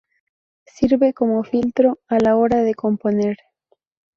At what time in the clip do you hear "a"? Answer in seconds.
2.07-2.17